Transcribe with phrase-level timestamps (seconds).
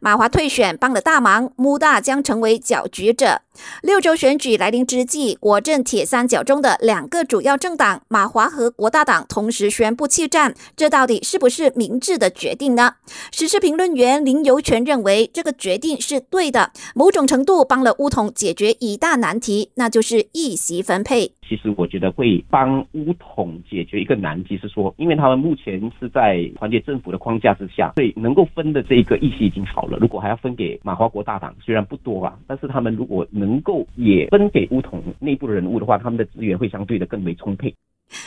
[0.00, 3.42] 马华退选帮了大忙，穆大将成为搅局者。
[3.82, 12.94] 六州选举来临之际，国阵铁三角中的两个主要政党马华和国大党同时宣布弃战，这到底是不是明智的决定呢？
[13.32, 21.34] 时事评论员林尤全认为，这个决定是对的，某种程度帮了乌统解决一大难题，那就是议席分配。
[21.48, 29.96] 其实我觉得会帮乌统解决一个难题，是说，因为他们目前是在团结政府的框架之下，所以能够分的这个议席已经好了。
[29.98, 37.74] 如果还要分给马华国大党，虽然不多啊，但是他们如果能够也分给乌统内部的人物的话，他们的资源会相对的更为充沛。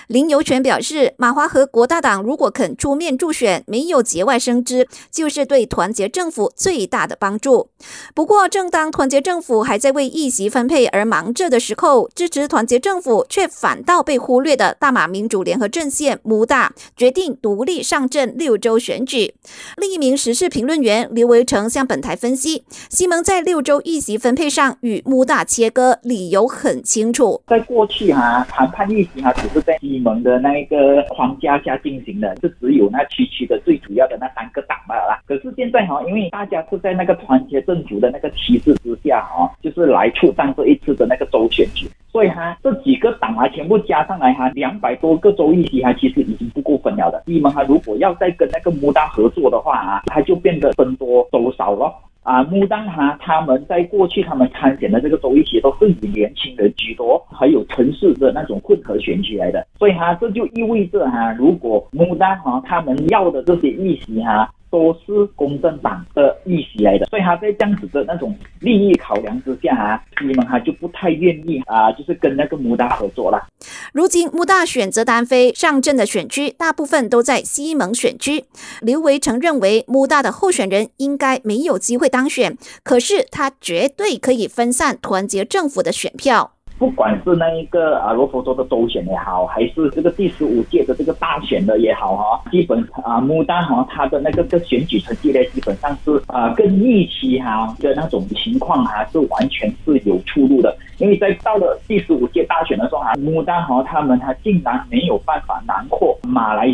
[0.07, 7.69] 林游全表示，马华和国大党如果肯出面助选，没有节外生枝，就是对团结政府最大的帮助。
[8.13, 19.33] 不过，正当团结政府还在为议席分配而忙着的时候，支持团结政府却反倒被忽略的大马民主联合阵线穆大决定独立上阵六州选举。
[19.77, 27.41] 另一名时事评论员刘维成向本台分析，西蒙在六州议席分配上与穆大切割，理由很清楚。
[27.47, 35.21] 在过去哈，谈判议席哈，只是西蒙的那一个框架下进行的，就只有那区区的最主要的那三个党罢了。
[35.25, 47.23] 可是现在哈，因为大家是在那个团结政府的那个旗帜之下哦，就是来出战这一次的那个州选举，所以哈，这几个党啊全部加上来哈，两百多个州议席哈，其实已经不够分了的。
[47.25, 51.93] 西蒙哈，如果要再跟那个穆达合作的话啊，他就变得分多州少了。
[52.31, 64.49] 啊，穆丹哈他们在过去他们参选的这个州议席都是以年轻人居多，还有城市的那种混合选举来的，所以哈这就意味着哈，如果穆丹哈他们要的这些议席哈。
[64.71, 73.49] 都是公正党的议席来的，所以他在这样子的那种利益考量之下啊，你们他就不太愿意啊，就是跟那个穆大合作了。
[73.91, 78.45] 如今穆大选择单飞上阵的选区，大部分都在西蒙选区。
[78.81, 86.53] 刘维成认为穆大的候选人应该没有机会当选，可是他绝对可以分散团结政府的选票。
[86.81, 100.75] 不管是那一个啊罗佛州的州选也好，还是这个第十五届的这个大选的也好哈，基本啊穆丹哈他的那个个选举成绩呢，基本上是啊跟预期哈的那种情况哈是完全是有出入的。
[100.97, 106.65] 因为在到了第十五届大选的时候哈，穆丹哈他们他竟然没有办法囊括马来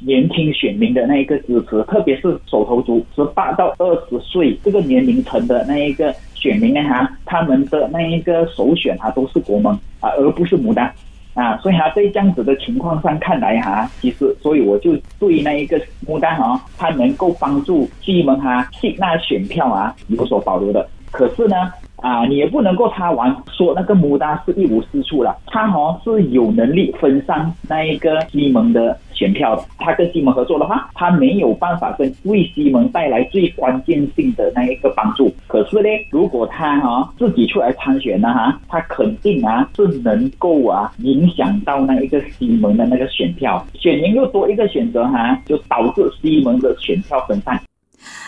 [0.00, 6.14] 年轻选民的那一个支持，特别是手头族十八到二十岁这个年龄层的那一个。
[6.46, 10.92] 选民呢哈，他们的那一个首选哈都是国盟啊，而不是牡丹
[11.34, 20.88] 啊，所以哈在这样子的情况上看来哈，其实所以我就对那一个牡丹哈，它能够帮助西蒙哈吸纳选票啊有所保留的。
[21.10, 21.56] 可是呢。
[22.02, 29.60] 啊，你也不能够他玩说那个牡丹是一无是处了，他好像是有能力分散那一个西蒙的选票。
[29.78, 35.34] 他跟西蒙合作的话，他没有办法跟为西蒙带来最关键性的那一个帮助。
[35.48, 47.60] 可是呢，如果他哈自己出来参选呢哈，他肯定啊是能够啊影响到那一个西蒙的那个选票，选民又多一个选择哈，就导致西蒙的选票分散。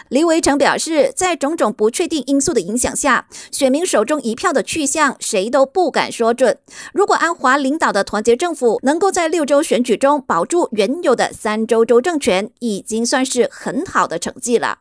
[0.09, 6.59] 李维成表示，在种种不确定因素的影响下，选民手中一票的去向，谁都不敢说准。
[6.93, 14.79] 如果安华领导的团结政府能够在六州选举中保住原有的三州州政权，已经算是很好的成绩了。